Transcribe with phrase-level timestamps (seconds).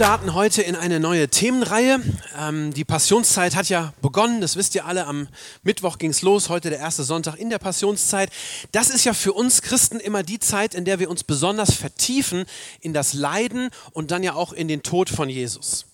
[0.00, 2.00] Starten heute in eine neue Themenreihe.
[2.38, 5.06] Ähm, die Passionszeit hat ja begonnen, das wisst ihr alle.
[5.06, 5.28] Am
[5.62, 8.30] Mittwoch ging es los, heute der erste Sonntag in der Passionszeit.
[8.72, 12.46] Das ist ja für uns Christen immer die Zeit, in der wir uns besonders vertiefen
[12.80, 15.84] in das Leiden und dann ja auch in den Tod von Jesus.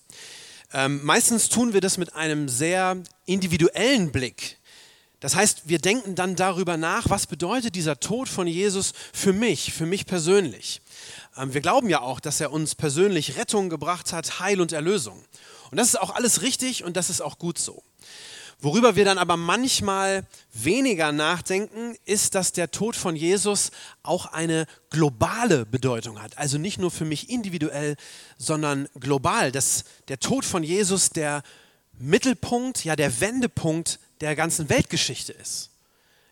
[0.73, 4.57] Ähm, meistens tun wir das mit einem sehr individuellen Blick.
[5.19, 9.73] Das heißt, wir denken dann darüber nach, was bedeutet dieser Tod von Jesus für mich,
[9.73, 10.79] für mich persönlich.
[11.37, 15.23] Ähm, wir glauben ja auch, dass er uns persönlich Rettung gebracht hat, Heil und Erlösung.
[15.71, 17.83] Und das ist auch alles richtig und das ist auch gut so.
[18.59, 23.69] Worüber wir dann aber manchmal weniger nachdenken, ist, dass der Tod von Jesus
[24.01, 26.39] auch eine globale Bedeutung hat.
[26.39, 27.95] Also nicht nur für mich individuell,
[28.39, 29.51] sondern global.
[29.51, 31.43] Dass der Tod von Jesus der
[31.99, 35.69] Mittelpunkt, ja der Wendepunkt der ganzen Weltgeschichte ist.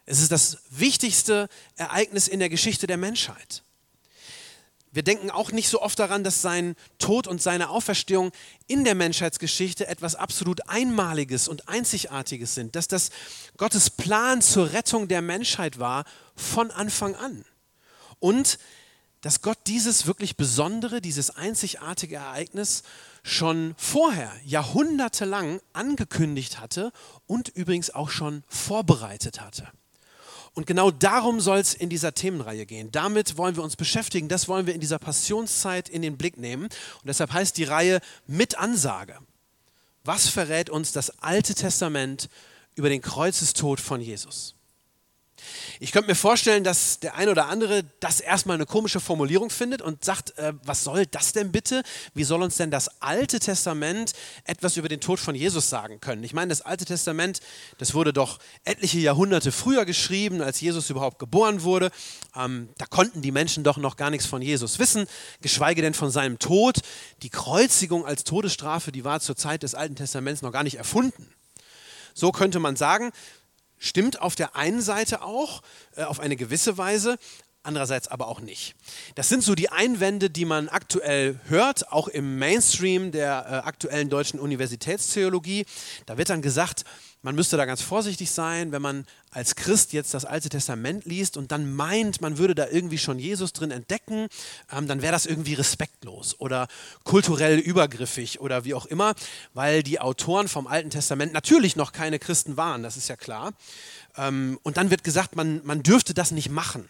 [0.08, 3.64] Es ist das wichtigste Ereignis in der Geschichte der Menschheit.
[4.96, 8.32] Wir denken auch nicht so oft daran, dass sein Tod und seine Auferstehung
[8.68, 13.10] in der Menschheitsgeschichte etwas absolut Einmaliges und Einzigartiges sind, dass das
[13.58, 16.06] Gottes Plan zur Rettung der Menschheit war
[16.38, 17.44] von Anfang an.
[18.20, 18.58] Und
[19.20, 22.84] dass Gott dieses wirklich Besondere, dieses einzigartige Ereignis
[23.22, 26.94] schon vorher, jahrhundertelang angekündigt hatte
[27.28, 29.68] und übrigens auch schon vorbereitet hatte.
[30.56, 32.90] Und genau darum soll es in dieser Themenreihe gehen.
[32.92, 34.30] Damit wollen wir uns beschäftigen.
[34.30, 36.64] Das wollen wir in dieser Passionszeit in den Blick nehmen.
[36.64, 39.20] Und deshalb heißt die Reihe mit Ansage.
[40.06, 42.30] Was verrät uns das Alte Testament
[42.76, 44.56] über den Kreuzestod von Jesus?
[45.80, 49.82] Ich könnte mir vorstellen, dass der ein oder andere das erstmal eine komische Formulierung findet
[49.82, 51.84] und sagt, äh, was soll das denn bitte?
[52.14, 54.14] Wie soll uns denn das Alte Testament
[54.46, 56.24] etwas über den Tod von Jesus sagen können?
[56.24, 57.40] Ich meine, das Alte Testament,
[57.78, 61.92] das wurde doch etliche Jahrhunderte früher geschrieben, als Jesus überhaupt geboren wurde.
[62.36, 65.08] Ähm, da konnten die Menschen doch noch gar nichts von Jesus wissen,
[65.42, 66.80] geschweige denn von seinem Tod.
[67.22, 71.30] Die Kreuzigung als Todesstrafe, die war zur Zeit des Alten Testaments noch gar nicht erfunden.
[72.14, 73.12] So könnte man sagen,
[73.78, 75.62] Stimmt auf der einen Seite auch,
[75.96, 77.18] äh, auf eine gewisse Weise,
[77.66, 78.76] andererseits aber auch nicht.
[79.16, 84.10] Das sind so die Einwände, die man aktuell hört, auch im Mainstream der äh, aktuellen
[84.10, 85.66] deutschen Universitätstheologie.
[86.06, 86.84] Da wird dann gesagt,
[87.26, 91.38] man müsste da ganz vorsichtig sein, wenn man als Christ jetzt das Alte Testament liest
[91.38, 94.28] und dann meint, man würde da irgendwie schon Jesus drin entdecken,
[94.72, 96.68] ähm, dann wäre das irgendwie respektlos oder
[97.04, 99.16] kulturell übergriffig oder wie auch immer,
[99.56, 103.54] weil die Autoren vom Alten Testament natürlich noch keine Christen waren, das ist ja klar.
[104.18, 106.88] Ähm, und dann wird gesagt, man, man dürfte das nicht machen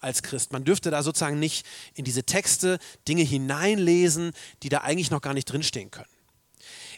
[0.00, 0.50] als Christ.
[0.50, 5.34] Man dürfte da sozusagen nicht in diese Texte Dinge hineinlesen, die da eigentlich noch gar
[5.34, 6.08] nicht drinstehen können.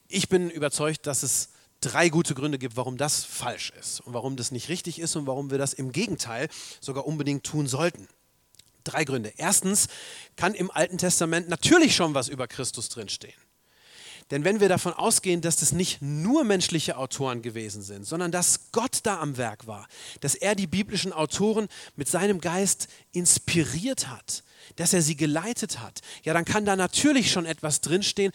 [0.06, 1.48] Ich bin überzeugt, dass es
[1.80, 5.26] drei gute Gründe gibt, warum das falsch ist und warum das nicht richtig ist und
[5.26, 6.48] warum wir das im Gegenteil
[6.80, 8.08] sogar unbedingt tun sollten.
[8.84, 9.32] Drei Gründe.
[9.36, 9.88] Erstens
[10.36, 13.34] kann im Alten Testament natürlich schon was über Christus drinstehen.
[14.32, 18.72] Denn wenn wir davon ausgehen, dass das nicht nur menschliche Autoren gewesen sind, sondern dass
[18.72, 19.86] Gott da am Werk war,
[20.20, 24.42] dass er die biblischen Autoren mit seinem Geist inspiriert hat,
[24.74, 28.32] dass er sie geleitet hat, ja, dann kann da natürlich schon etwas drinstehen,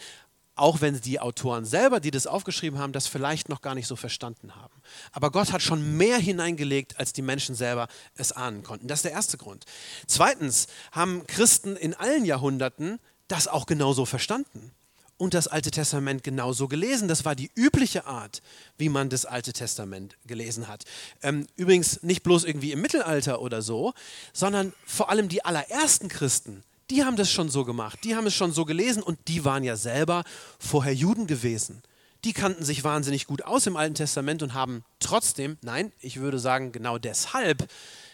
[0.54, 3.96] auch wenn die Autoren selber, die das aufgeschrieben haben, das vielleicht noch gar nicht so
[3.96, 4.74] verstanden haben.
[5.12, 8.86] Aber Gott hat schon mehr hineingelegt, als die Menschen selber es ahnen konnten.
[8.86, 9.64] Das ist der erste Grund.
[10.06, 12.98] Zweitens haben Christen in allen Jahrhunderten
[13.28, 14.72] das auch genauso verstanden
[15.16, 17.08] und das Alte Testament genauso gelesen.
[17.08, 18.42] Das war die übliche Art,
[18.76, 20.84] wie man das Alte Testament gelesen hat.
[21.22, 23.94] Ähm, übrigens nicht bloß irgendwie im Mittelalter oder so,
[24.32, 28.34] sondern vor allem die allerersten Christen, die haben das schon so gemacht, die haben es
[28.34, 30.24] schon so gelesen und die waren ja selber
[30.58, 31.82] vorher Juden gewesen.
[32.24, 36.38] Die kannten sich wahnsinnig gut aus im Alten Testament und haben trotzdem, nein, ich würde
[36.38, 37.68] sagen genau deshalb,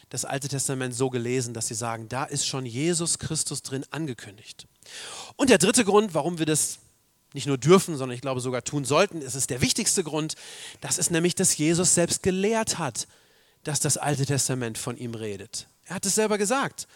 [0.09, 4.67] das Alte Testament so gelesen, dass sie sagen, da ist schon Jesus Christus drin angekündigt.
[5.37, 6.79] Und der dritte Grund, warum wir das
[7.35, 10.35] nicht nur dürfen, sondern ich glaube sogar tun sollten, es ist der wichtigste Grund,
[10.81, 13.06] das ist nämlich, dass Jesus selbst gelehrt hat,
[13.65, 15.69] dass das Alte Testament von ihm redet.
[15.85, 16.87] Er hat es selber gesagt.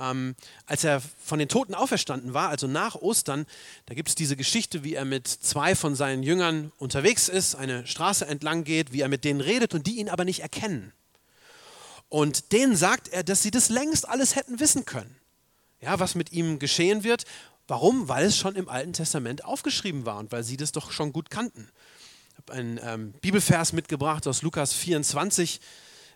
[0.00, 0.34] Ähm,
[0.66, 3.46] als er von den Toten auferstanden war, also nach Ostern,
[3.86, 7.86] da gibt es diese Geschichte, wie er mit zwei von seinen Jüngern unterwegs ist, eine
[7.86, 10.92] Straße entlang geht, wie er mit denen redet und die ihn aber nicht erkennen.
[12.08, 15.14] Und denen sagt er, dass sie das längst alles hätten wissen können.
[15.80, 17.24] Ja, was mit ihm geschehen wird,
[17.70, 18.08] Warum?
[18.08, 21.30] Weil es schon im Alten Testament aufgeschrieben war und weil sie das doch schon gut
[21.30, 21.70] kannten.
[22.32, 25.60] Ich habe einen ähm, Bibelvers mitgebracht aus Lukas 24,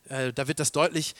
[0.08, 1.14] äh, da wird das deutlich.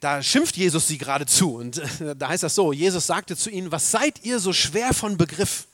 [0.00, 3.50] Da schimpft Jesus sie gerade zu und äh, da heißt das so, Jesus sagte zu
[3.50, 5.66] ihnen, was seid ihr so schwer von Begriff?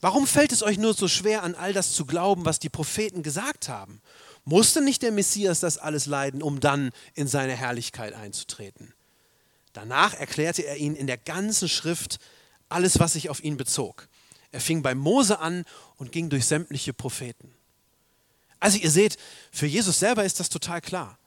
[0.00, 3.22] Warum fällt es euch nur so schwer, an all das zu glauben, was die Propheten
[3.22, 4.00] gesagt haben?
[4.44, 8.94] Musste nicht der Messias das alles leiden, um dann in seine Herrlichkeit einzutreten?
[9.72, 12.18] Danach erklärte er ihnen in der ganzen Schrift
[12.68, 14.08] alles, was sich auf ihn bezog.
[14.52, 15.64] Er fing bei Mose an
[15.96, 17.54] und ging durch sämtliche Propheten.
[18.58, 19.16] Also ihr seht,
[19.52, 21.18] für Jesus selber ist das total klar.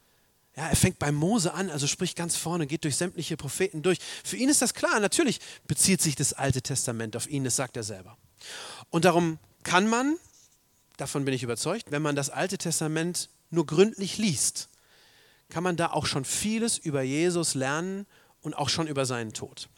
[0.55, 3.97] Ja, er fängt bei Mose an, also spricht ganz vorne, geht durch sämtliche Propheten durch.
[4.23, 4.99] Für ihn ist das klar.
[4.99, 8.17] Natürlich bezieht sich das Alte Testament auf ihn, das sagt er selber.
[8.91, 10.17] Und darum kann man,
[10.97, 14.69] davon bin ich überzeugt, wenn man das Alte Testament nur gründlich liest,
[15.49, 18.05] kann man da auch schon vieles über Jesus lernen
[18.41, 19.69] und auch schon über seinen Tod.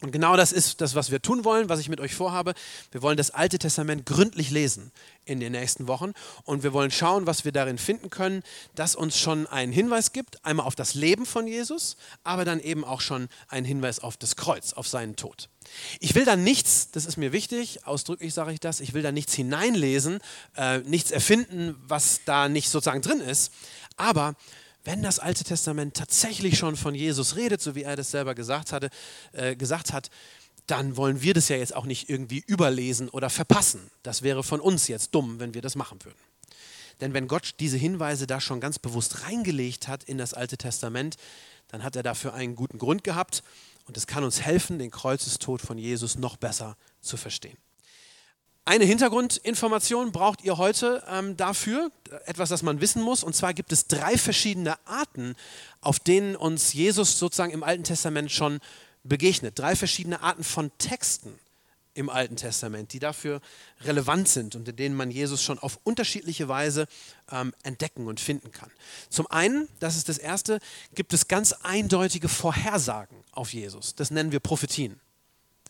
[0.00, 2.54] Und genau das ist das, was wir tun wollen, was ich mit euch vorhabe.
[2.90, 4.90] Wir wollen das Alte Testament gründlich lesen
[5.24, 6.12] in den nächsten Wochen
[6.44, 8.42] und wir wollen schauen, was wir darin finden können,
[8.74, 12.84] das uns schon einen Hinweis gibt, einmal auf das Leben von Jesus, aber dann eben
[12.84, 15.48] auch schon einen Hinweis auf das Kreuz, auf seinen Tod.
[16.00, 19.12] Ich will da nichts, das ist mir wichtig, ausdrücklich sage ich das, ich will da
[19.12, 20.18] nichts hineinlesen,
[20.56, 23.52] äh, nichts erfinden, was da nicht sozusagen drin ist,
[23.96, 24.34] aber
[24.84, 28.72] wenn das Alte Testament tatsächlich schon von Jesus redet, so wie er das selber gesagt,
[28.72, 28.90] hatte,
[29.32, 30.10] äh, gesagt hat,
[30.66, 33.90] dann wollen wir das ja jetzt auch nicht irgendwie überlesen oder verpassen.
[34.02, 36.18] Das wäre von uns jetzt dumm, wenn wir das machen würden.
[37.00, 41.16] Denn wenn Gott diese Hinweise da schon ganz bewusst reingelegt hat in das Alte Testament,
[41.68, 43.42] dann hat er dafür einen guten Grund gehabt
[43.86, 47.58] und es kann uns helfen, den Kreuzestod von Jesus noch besser zu verstehen.
[48.66, 51.90] Eine Hintergrundinformation braucht ihr heute ähm, dafür,
[52.24, 53.22] etwas, das man wissen muss.
[53.22, 55.34] Und zwar gibt es drei verschiedene Arten,
[55.82, 58.60] auf denen uns Jesus sozusagen im Alten Testament schon
[59.02, 59.58] begegnet.
[59.58, 61.38] Drei verschiedene Arten von Texten
[61.92, 63.42] im Alten Testament, die dafür
[63.82, 66.86] relevant sind und in denen man Jesus schon auf unterschiedliche Weise
[67.30, 68.70] ähm, entdecken und finden kann.
[69.10, 70.58] Zum einen, das ist das Erste,
[70.94, 73.94] gibt es ganz eindeutige Vorhersagen auf Jesus.
[73.94, 74.98] Das nennen wir Prophetien.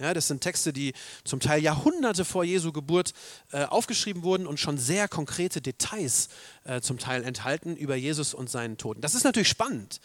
[0.01, 0.93] Ja, das sind Texte, die
[1.23, 3.13] zum Teil Jahrhunderte vor Jesu Geburt
[3.53, 6.31] äh, aufgeschrieben wurden und schon sehr konkrete Details
[6.65, 8.97] äh, zum Teil enthalten über Jesus und seinen Tod.
[9.01, 10.01] Das ist natürlich spannend,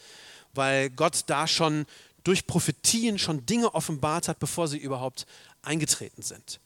[0.54, 1.86] weil Gott da schon
[2.22, 5.26] durch Prophetien schon Dinge offenbart hat, bevor sie überhaupt
[5.62, 6.60] eingetreten sind.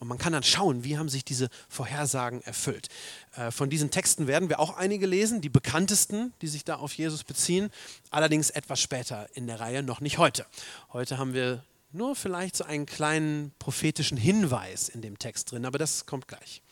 [0.00, 2.88] Und man kann dann schauen, wie haben sich diese Vorhersagen erfüllt.
[3.36, 6.94] Äh, von diesen Texten werden wir auch einige lesen, die bekanntesten, die sich da auf
[6.94, 7.70] Jesus beziehen,
[8.10, 10.44] allerdings etwas später in der Reihe, noch nicht heute.
[10.92, 11.62] Heute haben wir
[11.94, 16.62] nur vielleicht so einen kleinen prophetischen Hinweis in dem Text drin, aber das kommt gleich.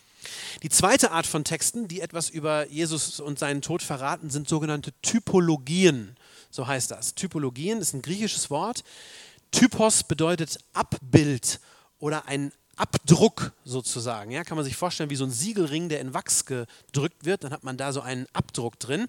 [0.62, 4.92] Die zweite Art von Texten, die etwas über Jesus und seinen Tod verraten, sind sogenannte
[5.02, 6.16] Typologien.
[6.50, 7.14] So heißt das.
[7.14, 8.84] Typologien ist ein griechisches Wort.
[9.50, 11.60] Typos bedeutet Abbild
[11.98, 14.30] oder ein Abdruck sozusagen.
[14.30, 17.44] Ja, kann man sich vorstellen wie so ein Siegelring, der in Wachs gedrückt wird.
[17.44, 19.06] Dann hat man da so einen Abdruck drin.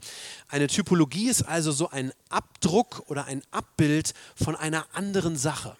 [0.48, 5.78] Eine Typologie ist also so ein Abdruck oder ein Abbild von einer anderen Sache.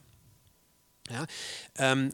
[1.10, 1.26] Ja,
[1.78, 2.14] ähm,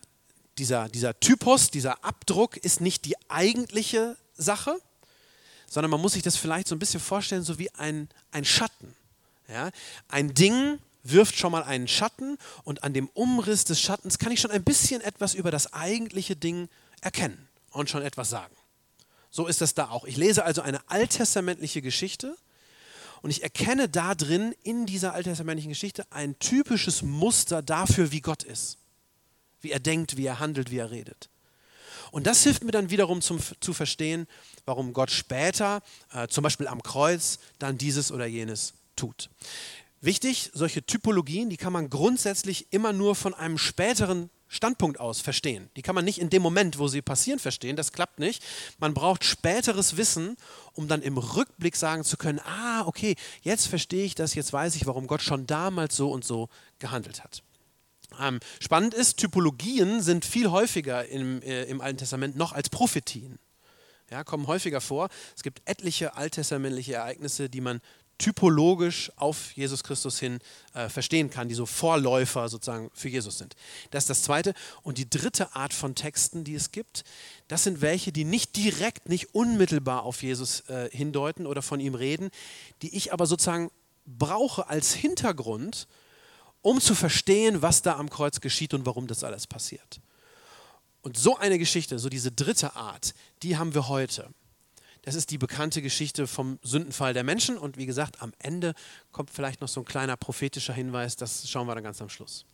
[0.59, 4.77] dieser, dieser Typus, dieser Abdruck ist nicht die eigentliche Sache,
[5.67, 8.95] sondern man muss sich das vielleicht so ein bisschen vorstellen, so wie ein, ein Schatten.
[9.47, 9.71] Ja?
[10.07, 14.41] Ein Ding wirft schon mal einen Schatten und an dem Umriss des Schattens kann ich
[14.41, 16.67] schon ein bisschen etwas über das eigentliche Ding
[17.01, 18.55] erkennen und schon etwas sagen.
[19.31, 20.05] So ist das da auch.
[20.05, 22.35] Ich lese also eine alttestamentliche Geschichte
[23.21, 28.43] und ich erkenne da drin in dieser alttestamentlichen Geschichte ein typisches Muster dafür, wie Gott
[28.43, 28.79] ist
[29.61, 31.29] wie er denkt, wie er handelt, wie er redet.
[32.11, 34.27] Und das hilft mir dann wiederum zum, zu verstehen,
[34.65, 39.29] warum Gott später, äh, zum Beispiel am Kreuz, dann dieses oder jenes tut.
[40.01, 45.69] Wichtig, solche Typologien, die kann man grundsätzlich immer nur von einem späteren Standpunkt aus verstehen.
[45.75, 47.75] Die kann man nicht in dem Moment, wo sie passieren, verstehen.
[47.75, 48.43] Das klappt nicht.
[48.79, 50.37] Man braucht späteres Wissen,
[50.73, 54.75] um dann im Rückblick sagen zu können, ah, okay, jetzt verstehe ich das, jetzt weiß
[54.75, 56.49] ich, warum Gott schon damals so und so
[56.79, 57.43] gehandelt hat.
[58.19, 63.39] Ähm, spannend ist, Typologien sind viel häufiger im, äh, im Alten Testament noch als Prophetien.
[64.09, 65.09] Ja, kommen häufiger vor.
[65.35, 67.79] Es gibt etliche alttestamentliche Ereignisse, die man
[68.19, 70.39] typologisch auf Jesus Christus hin
[70.73, 73.55] äh, verstehen kann, die so Vorläufer sozusagen für Jesus sind.
[73.91, 74.53] Das ist das Zweite.
[74.83, 77.03] Und die dritte Art von Texten, die es gibt,
[77.47, 81.95] das sind welche, die nicht direkt, nicht unmittelbar auf Jesus äh, hindeuten oder von ihm
[81.95, 82.29] reden,
[82.81, 83.71] die ich aber sozusagen
[84.05, 85.87] brauche als Hintergrund,
[86.61, 90.01] um zu verstehen, was da am Kreuz geschieht und warum das alles passiert.
[91.01, 94.29] Und so eine Geschichte, so diese dritte Art, die haben wir heute.
[95.03, 97.57] Das ist die bekannte Geschichte vom Sündenfall der Menschen.
[97.57, 98.73] Und wie gesagt, am Ende
[99.11, 102.45] kommt vielleicht noch so ein kleiner prophetischer Hinweis, das schauen wir dann ganz am Schluss.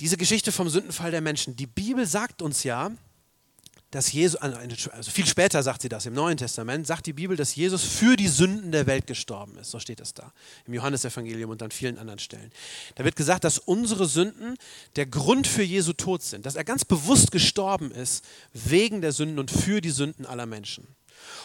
[0.00, 1.54] Diese Geschichte vom Sündenfall der Menschen.
[1.54, 2.90] Die Bibel sagt uns ja,
[3.92, 7.54] dass Jesus, also viel später sagt sie das im Neuen Testament, sagt die Bibel, dass
[7.54, 9.70] Jesus für die Sünden der Welt gestorben ist.
[9.70, 10.32] So steht es da
[10.66, 12.50] im Johannesevangelium und an vielen anderen Stellen.
[12.94, 14.56] Da wird gesagt, dass unsere Sünden
[14.96, 19.38] der Grund für Jesu Tod sind, dass er ganz bewusst gestorben ist wegen der Sünden
[19.38, 20.86] und für die Sünden aller Menschen.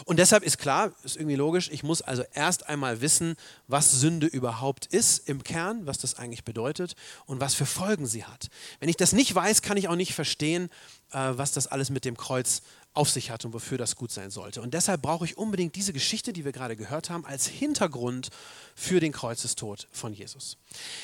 [0.06, 3.36] Und deshalb ist klar, ist irgendwie logisch, ich muss also erst einmal wissen,
[3.68, 8.26] was Sünde überhaupt ist im Kern, was das eigentlich bedeutet und was für Folgen sie
[8.26, 8.50] hat.
[8.80, 10.70] Wenn ich das nicht weiß, kann ich auch nicht verstehen,
[11.12, 12.62] äh, was das alles mit dem Kreuz
[12.98, 14.62] auf sich hat und wofür das gut sein sollte.
[14.62, 18.30] Und deshalb brauche ich unbedingt diese Geschichte, die wir gerade gehört haben, als Hintergrund
[18.76, 20.58] für den Kreuzestod von Jesus.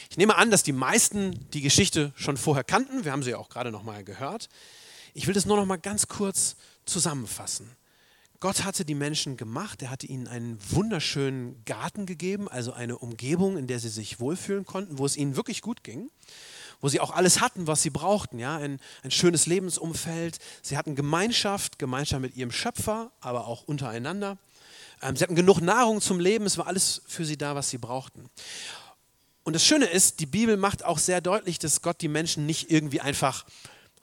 [0.10, 3.06] Ich nehme an, dass die meisten die Geschichte schon vorher kannten.
[3.06, 4.50] Wir haben sie ja auch gerade noch mal gehört.
[5.14, 7.70] Ich will das nur noch mal ganz kurz zusammenfassen.
[8.44, 13.56] Gott hatte die Menschen gemacht, er hatte ihnen einen wunderschönen Garten gegeben, also eine Umgebung,
[13.56, 16.12] in der sie sich wohlfühlen konnten, wo es ihnen wirklich gut ging,
[16.82, 20.40] wo sie auch alles hatten, was sie brauchten, ja, ein, ein schönes Lebensumfeld.
[20.62, 24.38] Sie hatten Gemeinschaft, Gemeinschaft mit ihrem Schöpfer, aber auch untereinander.
[25.02, 27.78] Ähm, sie hatten genug Nahrung zum Leben, es war alles für sie da, was sie
[27.78, 28.30] brauchten.
[29.46, 32.70] Und das Schöne ist, die Bibel macht auch sehr deutlich, dass Gott die Menschen nicht
[32.70, 33.46] irgendwie einfach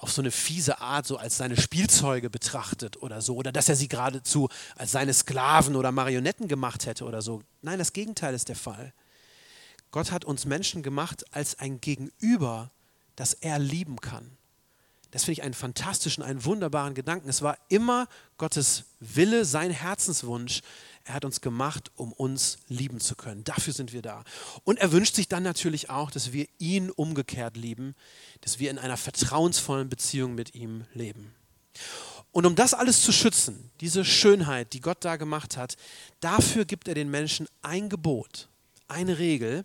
[0.00, 3.76] auf so eine fiese Art so als seine Spielzeuge betrachtet oder so, oder dass er
[3.76, 7.42] sie geradezu als seine Sklaven oder Marionetten gemacht hätte oder so.
[7.60, 8.94] Nein, das Gegenteil ist der Fall.
[9.90, 12.70] Gott hat uns Menschen gemacht als ein Gegenüber,
[13.14, 14.38] das er lieben kann.
[15.10, 17.28] Das finde ich einen fantastischen, einen wunderbaren Gedanken.
[17.28, 18.06] Es war immer
[18.38, 20.62] Gottes Wille, sein Herzenswunsch,
[21.04, 23.42] er hat uns gemacht, um uns lieben zu können.
[23.42, 24.22] Dafür sind wir da.
[24.64, 27.94] Und er wünscht sich dann natürlich auch, dass wir ihn umgekehrt lieben,
[28.42, 31.34] dass wir in einer vertrauensvollen Beziehung mit ihm leben.
[32.32, 35.76] Und um das alles zu schützen, diese Schönheit, die Gott da gemacht hat,
[36.20, 38.48] dafür gibt er den Menschen ein Gebot,
[38.86, 39.64] eine Regel.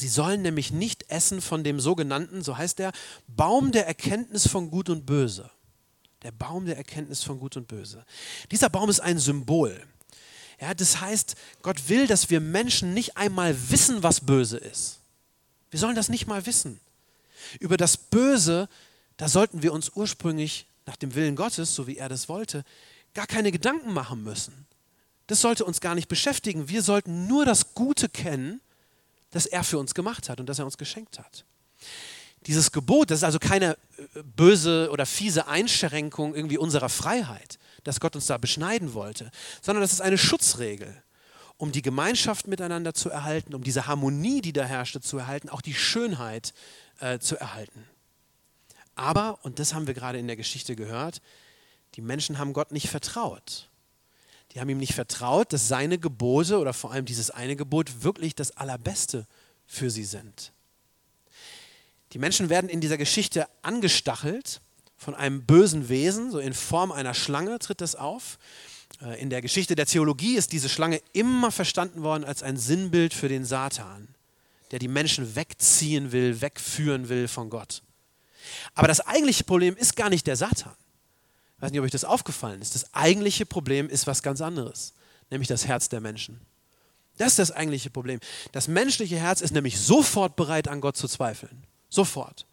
[0.00, 2.92] Sie sollen nämlich nicht essen von dem sogenannten, so heißt der,
[3.28, 5.50] Baum der Erkenntnis von Gut und Böse.
[6.22, 8.04] Der Baum der Erkenntnis von Gut und Böse.
[8.50, 9.78] Dieser Baum ist ein Symbol.
[10.58, 15.00] Ja, das heißt, Gott will, dass wir Menschen nicht einmal wissen, was böse ist.
[15.70, 16.80] Wir sollen das nicht mal wissen.
[17.58, 18.68] Über das Böse,
[19.18, 22.64] da sollten wir uns ursprünglich nach dem Willen Gottes, so wie er das wollte,
[23.12, 24.66] gar keine Gedanken machen müssen.
[25.26, 26.68] Das sollte uns gar nicht beschäftigen.
[26.68, 28.60] Wir sollten nur das Gute kennen,
[29.30, 31.44] das er für uns gemacht hat und das er uns geschenkt hat.
[32.46, 38.00] Dieses Gebot, das ist also keine äh, böse oder fiese Einschränkung irgendwie unserer Freiheit, dass
[38.00, 41.02] Gott uns da beschneiden wollte, sondern das ist eine Schutzregel,
[41.58, 45.60] um die Gemeinschaft miteinander zu erhalten, um diese Harmonie, die da herrschte, zu erhalten, auch
[45.60, 46.54] die Schönheit
[47.00, 47.86] äh, zu erhalten.
[48.94, 51.20] Aber, und das haben wir gerade in der Geschichte gehört,
[51.94, 53.69] die Menschen haben Gott nicht vertraut.
[54.52, 58.34] Die haben ihm nicht vertraut, dass seine Gebote oder vor allem dieses eine Gebot wirklich
[58.34, 59.26] das Allerbeste
[59.66, 60.52] für sie sind.
[62.12, 64.60] Die Menschen werden in dieser Geschichte angestachelt
[64.96, 68.38] von einem bösen Wesen, so in Form einer Schlange tritt das auf.
[69.00, 73.14] Äh, in der Geschichte der Theologie ist diese Schlange immer verstanden worden als ein Sinnbild
[73.14, 74.08] für den Satan,
[74.72, 77.82] der die Menschen wegziehen will, wegführen will von Gott.
[78.74, 80.74] Aber das eigentliche Problem ist gar nicht der Satan.
[81.60, 82.74] Weiß nicht, ob euch das aufgefallen ist.
[82.74, 84.94] Das eigentliche Problem ist was ganz anderes,
[85.30, 86.40] nämlich das Herz der Menschen.
[87.18, 88.18] Das ist das eigentliche Problem.
[88.52, 91.64] Das menschliche Herz ist nämlich sofort bereit, an Gott zu zweifeln.
[91.90, 92.46] Sofort.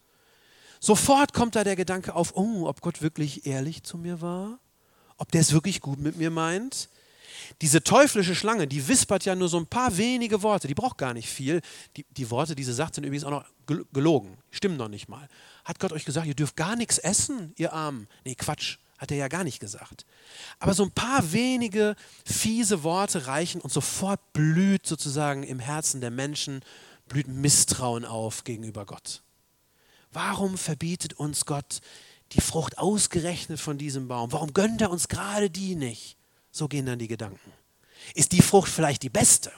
[0.80, 4.60] Sofort kommt da der Gedanke auf, oh, ob Gott wirklich ehrlich zu mir war,
[5.18, 6.90] ob der es wirklich gut mit mir meint.
[7.62, 11.14] Diese teuflische Schlange, die wispert ja nur so ein paar wenige Worte, die braucht gar
[11.14, 11.62] nicht viel.
[11.96, 13.46] Die, die Worte, die sie sagt, sind übrigens auch noch
[13.94, 15.28] gelogen, stimmen noch nicht mal.
[15.64, 18.08] Hat Gott euch gesagt, ihr dürft gar nichts essen, ihr Armen?
[18.26, 20.06] Nee, Quatsch, hat er ja gar nicht gesagt.
[20.60, 26.12] Aber so ein paar wenige fiese Worte reichen und sofort blüht sozusagen im Herzen der
[26.12, 26.62] Menschen,
[27.08, 29.22] blüht Misstrauen auf gegenüber Gott.
[30.12, 31.82] Warum verbietet uns Gott
[32.34, 34.32] die Frucht ausgerechnet von diesem Baum?
[34.32, 36.18] Warum gönnt er uns gerade die nicht?
[36.52, 37.54] So gehen dann die Gedanken.
[38.16, 39.52] Ist die Frucht vielleicht die beste?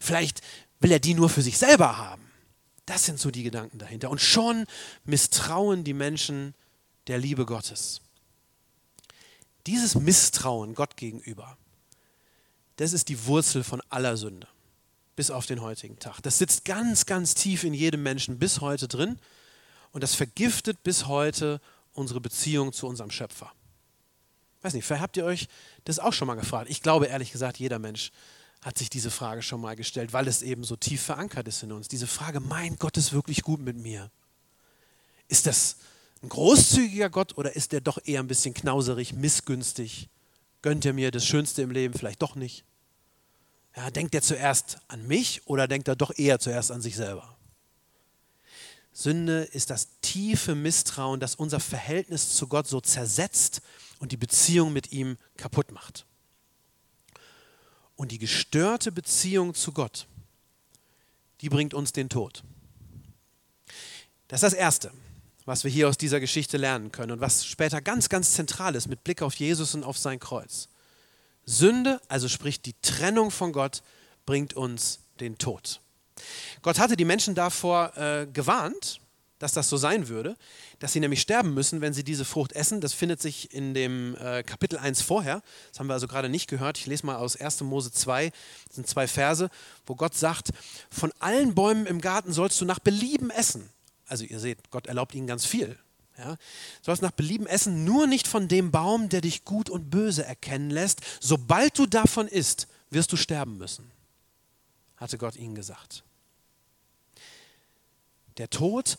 [0.00, 0.40] Vielleicht
[0.80, 2.22] will er die nur für sich selber haben.
[2.86, 4.10] Das sind so die Gedanken dahinter.
[4.10, 4.66] Und schon
[5.04, 6.54] misstrauen die Menschen
[7.08, 8.00] der Liebe Gottes.
[9.66, 11.56] Dieses Misstrauen Gott gegenüber,
[12.76, 14.46] das ist die Wurzel von aller Sünde
[15.16, 16.20] bis auf den heutigen Tag.
[16.20, 19.18] Das sitzt ganz, ganz tief in jedem Menschen bis heute drin
[19.92, 21.60] und das vergiftet bis heute
[21.94, 23.50] unsere Beziehung zu unserem Schöpfer.
[24.62, 25.48] Weiß nicht, vielleicht habt ihr euch
[25.84, 26.70] das auch schon mal gefragt.
[26.70, 28.12] Ich glaube ehrlich gesagt, jeder Mensch
[28.60, 31.72] hat sich diese Frage schon mal gestellt, weil es eben so tief verankert ist in
[31.72, 31.88] uns.
[31.88, 34.10] Diese Frage, mein Gott ist wirklich gut mit mir.
[35.28, 35.76] Ist das
[36.26, 40.08] ein großzügiger Gott oder ist der doch eher ein bisschen knauserig, missgünstig?
[40.60, 42.64] Gönnt er mir das Schönste im Leben vielleicht doch nicht?
[43.76, 47.36] Ja, denkt er zuerst an mich oder denkt er doch eher zuerst an sich selber?
[48.92, 53.60] Sünde ist das tiefe Misstrauen, das unser Verhältnis zu Gott so zersetzt
[54.00, 56.06] und die Beziehung mit ihm kaputt macht.
[57.94, 60.06] Und die gestörte Beziehung zu Gott,
[61.40, 62.42] die bringt uns den Tod.
[64.28, 64.92] Das ist das Erste,
[65.46, 68.88] was wir hier aus dieser Geschichte lernen können und was später ganz, ganz zentral ist
[68.88, 70.68] mit Blick auf Jesus und auf sein Kreuz.
[71.46, 73.82] Sünde, also sprich die Trennung von Gott,
[74.26, 75.80] bringt uns den Tod.
[76.62, 79.00] Gott hatte die Menschen davor äh, gewarnt,
[79.38, 80.36] dass das so sein würde,
[80.78, 82.80] dass sie nämlich sterben müssen, wenn sie diese Frucht essen.
[82.80, 85.42] Das findet sich in dem äh, Kapitel 1 vorher.
[85.70, 86.78] Das haben wir also gerade nicht gehört.
[86.78, 87.60] Ich lese mal aus 1.
[87.60, 88.30] Mose 2,
[88.66, 89.50] das sind zwei Verse,
[89.84, 90.50] wo Gott sagt,
[90.90, 93.70] von allen Bäumen im Garten sollst du nach Belieben essen.
[94.06, 95.78] Also ihr seht, Gott erlaubt ihnen ganz viel.
[96.18, 96.34] Ja?
[96.34, 96.38] Du
[96.82, 100.70] sollst nach Belieben essen, nur nicht von dem Baum, der dich gut und böse erkennen
[100.70, 101.00] lässt.
[101.20, 103.90] Sobald du davon isst, wirst du sterben müssen,
[104.96, 106.04] hatte Gott ihnen gesagt.
[108.38, 108.96] Der Tod,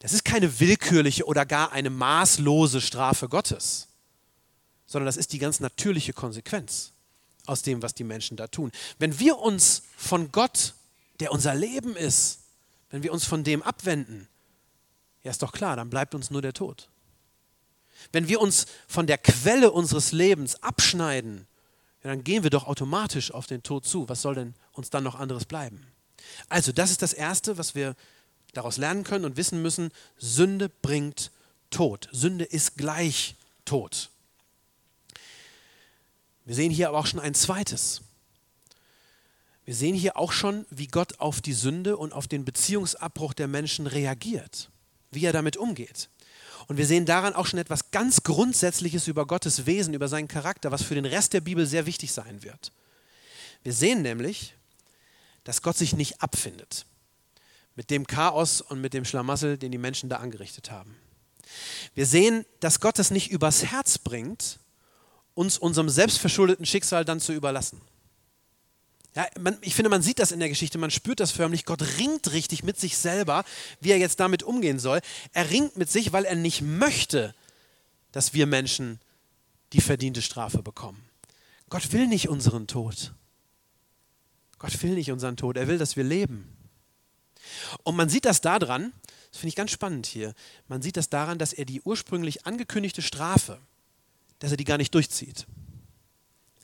[0.00, 3.88] das ist keine willkürliche oder gar eine maßlose Strafe Gottes,
[4.86, 6.92] sondern das ist die ganz natürliche Konsequenz
[7.46, 8.72] aus dem, was die Menschen da tun.
[8.98, 10.74] Wenn wir uns von Gott,
[11.20, 12.40] der unser Leben ist,
[12.90, 14.28] wenn wir uns von dem abwenden,
[15.24, 16.88] ja ist doch klar, dann bleibt uns nur der Tod.
[18.12, 21.46] Wenn wir uns von der Quelle unseres Lebens abschneiden,
[22.02, 24.08] ja, dann gehen wir doch automatisch auf den Tod zu.
[24.08, 25.86] Was soll denn uns dann noch anderes bleiben?
[26.48, 27.94] Also, das ist das Erste, was wir
[28.52, 31.30] daraus lernen können und wissen müssen, Sünde bringt
[31.70, 32.08] Tod.
[32.12, 34.10] Sünde ist gleich Tod.
[36.44, 38.02] Wir sehen hier aber auch schon ein zweites.
[39.64, 43.46] Wir sehen hier auch schon, wie Gott auf die Sünde und auf den Beziehungsabbruch der
[43.46, 44.70] Menschen reagiert,
[45.10, 46.08] wie er damit umgeht.
[46.66, 50.70] Und wir sehen daran auch schon etwas ganz Grundsätzliches über Gottes Wesen, über seinen Charakter,
[50.70, 52.72] was für den Rest der Bibel sehr wichtig sein wird.
[53.62, 54.54] Wir sehen nämlich,
[55.44, 56.86] dass Gott sich nicht abfindet
[57.74, 60.96] mit dem Chaos und mit dem Schlamassel, den die Menschen da angerichtet haben.
[61.94, 64.58] Wir sehen, dass Gott es nicht übers Herz bringt,
[65.34, 67.80] uns unserem selbstverschuldeten Schicksal dann zu überlassen.
[69.16, 71.64] Ja, man, ich finde, man sieht das in der Geschichte, man spürt das förmlich.
[71.64, 73.44] Gott ringt richtig mit sich selber,
[73.80, 75.00] wie er jetzt damit umgehen soll.
[75.32, 77.34] Er ringt mit sich, weil er nicht möchte,
[78.12, 79.00] dass wir Menschen
[79.72, 81.02] die verdiente Strafe bekommen.
[81.68, 83.12] Gott will nicht unseren Tod.
[84.58, 85.56] Gott will nicht unseren Tod.
[85.56, 86.56] Er will, dass wir leben.
[87.82, 88.92] Und man sieht das daran,
[89.30, 90.34] das finde ich ganz spannend hier,
[90.68, 93.58] man sieht das daran, dass er die ursprünglich angekündigte Strafe,
[94.38, 95.46] dass er die gar nicht durchzieht.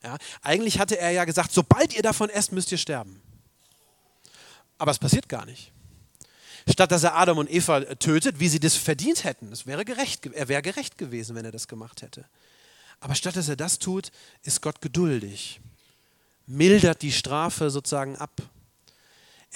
[0.07, 3.21] Ja, eigentlich hatte er ja gesagt, sobald ihr davon esst, müsst ihr sterben.
[4.79, 5.73] Aber es passiert gar nicht.
[6.71, 10.25] Statt dass er Adam und Eva tötet, wie sie das verdient hätten, es wäre gerecht,
[10.27, 12.25] er wäre gerecht gewesen, wenn er das gemacht hätte.
[13.01, 14.13] Aber statt dass er das tut,
[14.45, 15.61] ist Gott geduldig,
[16.47, 18.31] mildert die Strafe sozusagen ab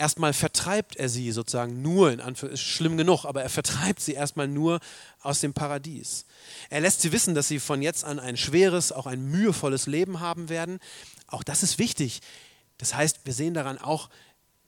[0.00, 4.14] erstmal vertreibt er sie sozusagen nur, in Anführungszeichen, ist schlimm genug, aber er vertreibt sie
[4.14, 4.80] erstmal nur
[5.20, 6.24] aus dem Paradies.
[6.70, 10.20] Er lässt sie wissen, dass sie von jetzt an ein schweres, auch ein mühevolles Leben
[10.20, 10.80] haben werden.
[11.26, 12.20] Auch das ist wichtig.
[12.78, 14.08] Das heißt, wir sehen daran auch,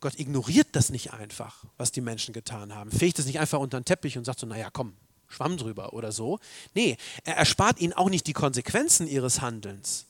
[0.01, 2.90] Gott ignoriert das nicht einfach, was die Menschen getan haben.
[2.90, 4.97] Fegt es nicht einfach unter den Teppich und sagt so, naja, komm,
[5.29, 6.40] Schwamm drüber oder so.
[6.75, 10.05] Nee, er erspart ihnen auch nicht die Konsequenzen ihres Handelns.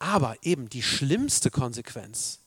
[0.00, 2.40] Aber eben die schlimmste Konsequenz,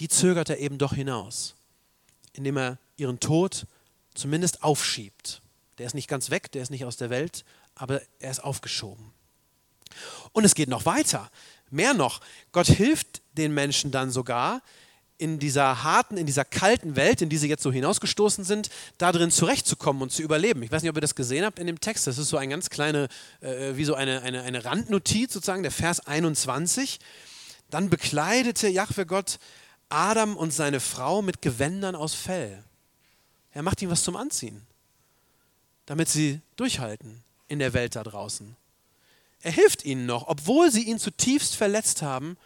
[0.00, 1.54] die zögert er eben doch hinaus,
[2.32, 3.66] indem er ihren Tod
[4.14, 5.42] zumindest aufschiebt.
[5.78, 9.12] Der ist nicht ganz weg, der ist nicht aus der Welt, aber er ist aufgeschoben.
[10.32, 11.30] Und es geht noch weiter.
[11.70, 12.20] Mehr noch,
[12.52, 14.62] Gott hilft den Menschen dann sogar,
[15.18, 19.12] in dieser harten, in dieser kalten Welt, in die sie jetzt so hinausgestoßen sind, da
[19.12, 20.62] drin zurechtzukommen und zu überleben.
[20.62, 22.06] Ich weiß nicht, ob ihr das gesehen habt in dem Text.
[22.06, 23.08] Das ist so ein ganz kleine,
[23.40, 27.00] äh, wie so eine, eine, eine Randnotiz sozusagen, der Vers 21.
[27.68, 29.38] Dann bekleidete Jahwe Gott
[29.90, 32.64] Adam und seine Frau mit Gewändern aus Fell.
[33.52, 34.66] Er macht ihnen was zum Anziehen,
[35.86, 38.56] damit sie durchhalten in der Welt da draußen.
[39.42, 42.36] Er hilft ihnen noch, obwohl sie ihn zutiefst verletzt haben,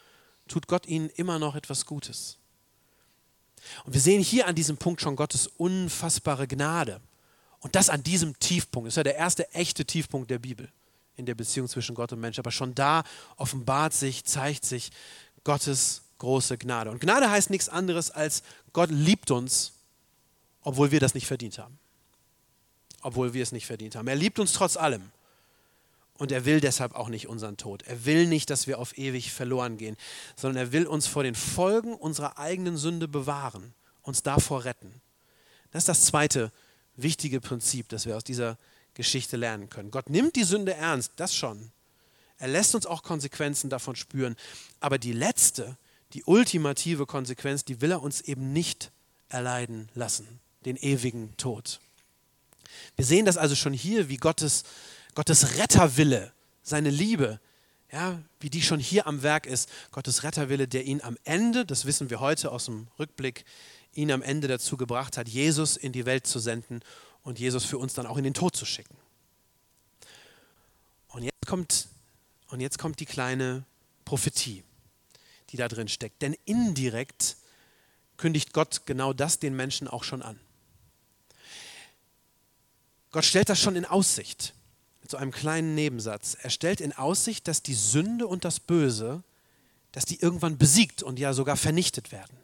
[0.49, 2.39] tut Gott ihnen immer noch etwas Gutes.
[3.85, 7.01] Und wir sehen hier an diesem Punkt schon Gottes unfassbare Gnade.
[7.61, 8.87] Und das an diesem Tiefpunkt.
[8.87, 10.71] Das ist ja der erste echte Tiefpunkt der Bibel
[11.17, 12.39] in der Beziehung zwischen Gott und Mensch.
[12.39, 13.05] Aber schon da
[13.37, 14.91] offenbart sich, zeigt sich
[15.45, 16.91] Gottes große Gnade.
[16.91, 19.73] Und Gnade heißt nichts anderes als Gott liebt uns,
[20.63, 21.79] obwohl wir das nicht verdient haben.
[23.03, 24.09] Obwohl wir es nicht verdient haben.
[24.09, 25.11] Er liebt uns trotz allem.
[26.17, 27.83] Und er will deshalb auch nicht unseren Tod.
[27.83, 29.97] Er will nicht, dass wir auf ewig verloren gehen,
[30.37, 35.01] sondern er will uns vor den Folgen unserer eigenen Sünde bewahren, uns davor retten.
[35.73, 36.53] Das ist das zweite
[36.97, 38.57] wichtige Prinzip, das wir aus dieser
[38.95, 39.91] Geschichte lernen können.
[39.91, 41.73] Gott nimmt die Sünde ernst, das schon.
[42.39, 44.37] Er lässt uns auch Konsequenzen davon spüren.
[44.81, 45.77] Aber die letzte
[46.15, 48.91] die ultimative Konsequenz, die will er uns eben nicht
[49.29, 50.41] erleiden lassen.
[50.65, 51.79] den ewigen Tod.
[52.97, 54.63] Wir sehen das also schon hier, wie Gottes,
[55.15, 57.39] Gottes Retterwille, seine Liebe,
[57.93, 59.69] ja, wie die schon hier am Werk ist.
[59.91, 63.45] Gottes Retterwille, der ihn am Ende, das wissen wir heute aus dem Rückblick,
[63.93, 66.81] ihn am Ende dazu gebracht hat, Jesus in die Welt zu senden
[67.23, 68.97] und Jesus für uns dann auch in den Tod zu schicken.
[71.09, 71.89] Und jetzt kommt,
[72.49, 73.65] und jetzt kommt die kleine
[74.07, 74.65] Prophetie,
[75.55, 76.21] die da drin steckt.
[76.21, 77.37] Denn indirekt
[78.17, 80.41] kündigt Gott genau das den Menschen auch schon an.
[83.13, 84.53] Gott stellt das schon in Aussicht
[85.01, 86.37] mit so einem kleinen Nebensatz.
[86.43, 89.23] Er stellt in Aussicht, dass die Sünde und das Böse,
[89.93, 92.37] dass die irgendwann besiegt und ja sogar vernichtet werden.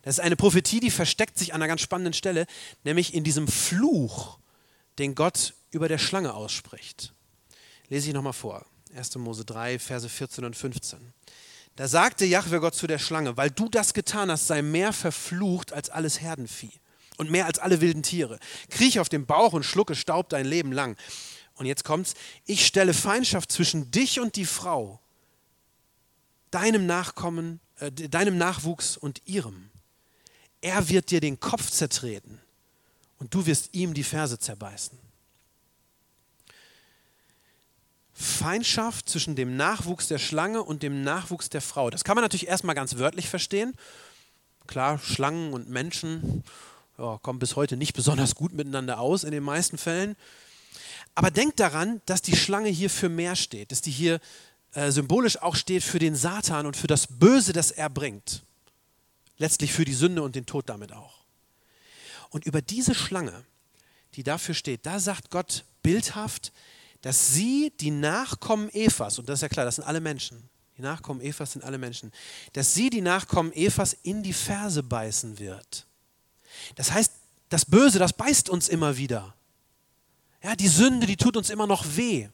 [0.00, 2.46] Das ist eine Prophetie, die versteckt sich an einer ganz spannenden Stelle,
[2.82, 4.38] nämlich in diesem Fluch,
[4.98, 7.12] den Gott über der Schlange ausspricht.
[7.90, 8.64] Lese ich nochmal vor.
[8.96, 9.16] 1.
[9.16, 11.12] Mose 3, Verse 14 und 15.
[11.76, 15.72] Da sagte Jahwe Gott zu der Schlange, weil du das getan hast, sei mehr verflucht
[15.72, 16.72] als alles Herdenvieh
[17.16, 18.38] und mehr als alle wilden Tiere.
[18.68, 20.96] Kriech auf dem Bauch und schlucke Staub dein Leben lang.
[21.54, 22.14] Und jetzt kommt's,
[22.46, 25.00] ich stelle Feindschaft zwischen dich und die Frau,
[26.50, 29.70] deinem Nachkommen, äh, deinem Nachwuchs und ihrem.
[30.60, 32.40] Er wird dir den Kopf zertreten
[33.18, 34.98] und du wirst ihm die Ferse zerbeißen.
[38.20, 41.90] Feindschaft zwischen dem Nachwuchs der Schlange und dem Nachwuchs der Frau.
[41.90, 43.74] Das kann man natürlich erstmal ganz wörtlich verstehen.
[44.66, 46.44] Klar, Schlangen und Menschen
[46.98, 50.16] ja, kommen bis heute nicht besonders gut miteinander aus in den meisten Fällen.
[51.14, 54.20] Aber denkt daran, dass die Schlange hier für mehr steht, dass die hier
[54.74, 58.42] äh, symbolisch auch steht für den Satan und für das Böse, das er bringt
[59.40, 61.24] letztlich für die Sünde und den Tod damit auch.
[62.28, 63.44] Und über diese Schlange,
[64.14, 66.52] die dafür steht, da sagt Gott bildhaft,
[67.02, 70.82] dass sie die Nachkommen Evas, und das ist ja klar, das sind alle Menschen, die
[70.82, 72.12] Nachkommen Evas sind alle Menschen,
[72.52, 75.86] dass sie die Nachkommen Evas in die Ferse beißen wird.
[76.74, 77.12] Das heißt,
[77.48, 79.34] das Böse, das beißt uns immer wieder.
[80.42, 82.28] Ja, die Sünde, die tut uns immer noch weh.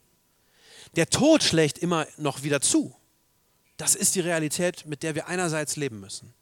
[0.94, 2.94] Der Tod schlägt immer noch wieder zu.
[3.76, 6.32] Das ist die Realität, mit der wir einerseits leben müssen.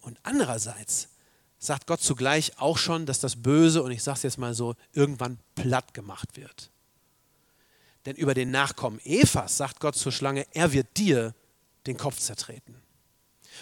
[0.00, 1.08] Und andererseits
[1.58, 4.74] sagt Gott zugleich auch schon, dass das Böse, und ich sage es jetzt mal so,
[4.92, 6.70] irgendwann platt gemacht wird.
[8.06, 11.34] Denn über den Nachkommen Evas sagt Gott zur Schlange, er wird dir
[11.86, 12.74] den Kopf zertreten.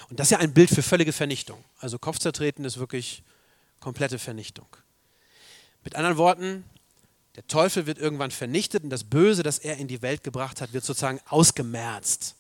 [0.09, 1.65] Und das ist ja ein Bild für völlige Vernichtung.
[1.79, 3.23] Also Kopf zertreten ist wirklich
[3.81, 4.69] komplette Vernichtung.
[5.83, 6.65] Mit anderen Worten,
[7.37, 10.73] der Teufel wird irgendwann vernichtet und das Böse, das er in die Welt gebracht hat,
[10.73, 12.35] wird sozusagen ausgemerzt.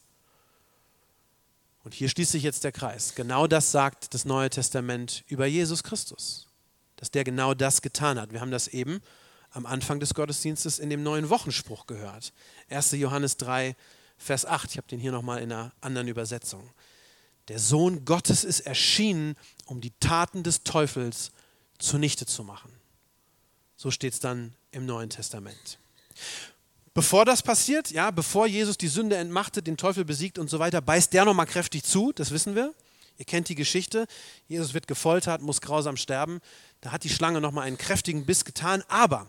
[1.84, 3.14] Und hier schließt sich jetzt der Kreis.
[3.14, 6.48] Genau das sagt das Neue Testament über Jesus Christus,
[6.96, 8.32] dass der genau das getan hat.
[8.32, 9.00] Wir haben das eben
[9.50, 12.32] am Anfang des Gottesdienstes in dem neuen Wochenspruch gehört.
[12.68, 12.92] 1.
[12.92, 13.76] Johannes 3,
[14.16, 14.70] Vers 8.
[14.70, 16.70] Ich habe den hier nochmal in einer anderen Übersetzung.
[17.48, 21.32] Der Sohn Gottes ist erschienen, um die Taten des Teufels
[21.78, 22.70] zunichte zu machen.
[23.76, 25.78] So steht es dann im Neuen Testament.
[26.92, 30.80] Bevor das passiert, ja, bevor Jesus die Sünde entmachtet, den Teufel besiegt und so weiter,
[30.80, 32.74] beißt der nochmal kräftig zu, das wissen wir.
[33.18, 34.06] Ihr kennt die Geschichte.
[34.46, 36.40] Jesus wird gefoltert, muss grausam sterben.
[36.80, 39.26] Da hat die Schlange nochmal einen kräftigen Biss getan, aber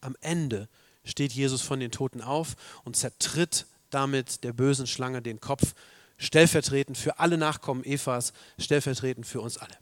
[0.00, 0.68] am Ende
[1.04, 5.74] steht Jesus von den Toten auf und zertritt damit der bösen Schlange den Kopf,
[6.16, 9.76] stellvertretend für alle Nachkommen Evas, stellvertretend für uns alle.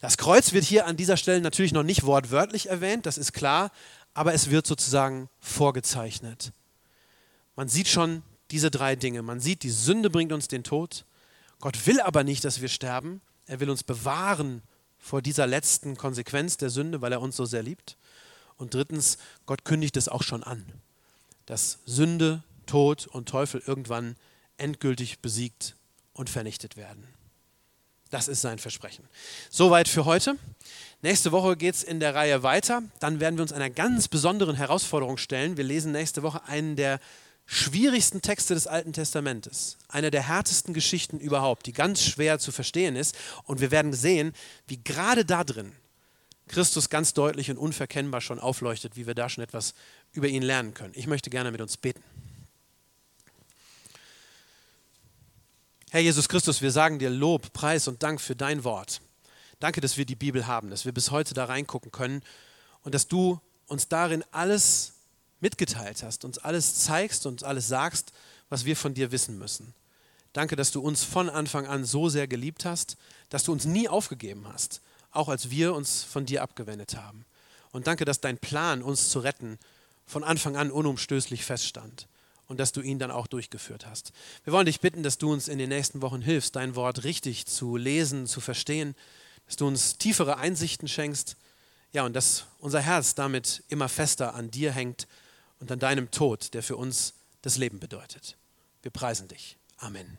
[0.00, 3.70] Das Kreuz wird hier an dieser Stelle natürlich noch nicht wortwörtlich erwähnt, das ist klar,
[4.14, 6.52] aber es wird sozusagen vorgezeichnet.
[7.56, 9.22] Man sieht schon diese drei Dinge.
[9.22, 11.06] Man sieht, die Sünde bringt uns den Tod.
[11.60, 13.20] Gott will aber nicht, dass wir sterben.
[13.46, 14.62] Er will uns bewahren
[14.98, 17.96] vor dieser letzten Konsequenz der Sünde, weil er uns so sehr liebt.
[18.56, 20.64] Und drittens, Gott kündigt es auch schon an,
[21.46, 24.16] dass Sünde, Tod und Teufel irgendwann
[24.56, 25.76] endgültig besiegt
[26.12, 27.06] und vernichtet werden.
[28.10, 29.08] Das ist sein Versprechen.
[29.50, 30.36] Soweit für heute.
[31.00, 32.82] Nächste Woche geht es in der Reihe weiter.
[33.00, 35.56] Dann werden wir uns einer ganz besonderen Herausforderung stellen.
[35.56, 37.00] Wir lesen nächste Woche einen der
[37.46, 42.96] schwierigsten Texte des Alten Testamentes, eine der härtesten Geschichten überhaupt, die ganz schwer zu verstehen
[42.96, 43.16] ist.
[43.44, 44.34] Und wir werden sehen,
[44.66, 45.72] wie gerade da drin
[46.52, 49.74] Christus ganz deutlich und unverkennbar schon aufleuchtet, wie wir da schon etwas
[50.12, 50.92] über ihn lernen können.
[50.94, 52.02] Ich möchte gerne mit uns beten.
[55.90, 59.00] Herr Jesus Christus, wir sagen dir Lob, Preis und Dank für dein Wort.
[59.60, 62.22] Danke, dass wir die Bibel haben, dass wir bis heute da reingucken können
[62.82, 64.92] und dass du uns darin alles
[65.40, 68.12] mitgeteilt hast, uns alles zeigst und alles sagst,
[68.48, 69.74] was wir von dir wissen müssen.
[70.32, 72.96] Danke, dass du uns von Anfang an so sehr geliebt hast,
[73.28, 74.80] dass du uns nie aufgegeben hast,
[75.12, 77.24] auch als wir uns von dir abgewendet haben.
[77.70, 79.58] Und danke, dass dein Plan, uns zu retten,
[80.06, 82.08] von Anfang an unumstößlich feststand
[82.48, 84.12] und dass du ihn dann auch durchgeführt hast.
[84.44, 87.46] Wir wollen dich bitten, dass du uns in den nächsten Wochen hilfst, dein Wort richtig
[87.46, 88.94] zu lesen, zu verstehen,
[89.46, 91.36] dass du uns tiefere Einsichten schenkst.
[91.92, 95.06] Ja, und dass unser Herz damit immer fester an dir hängt
[95.60, 98.36] und an deinem Tod, der für uns das Leben bedeutet.
[98.82, 99.56] Wir preisen dich.
[99.78, 100.18] Amen.